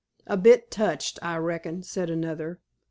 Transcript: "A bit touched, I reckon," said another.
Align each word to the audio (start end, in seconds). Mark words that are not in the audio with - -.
"A 0.25 0.35
bit 0.35 0.71
touched, 0.71 1.19
I 1.21 1.37
reckon," 1.37 1.83
said 1.83 2.09
another. 2.09 2.59